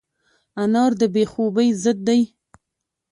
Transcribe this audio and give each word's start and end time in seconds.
انار 0.63 0.91
د 0.99 1.01
بې 1.13 1.23
خوبۍ 1.31 1.69
ضد 1.83 1.99
دی. 2.07 2.21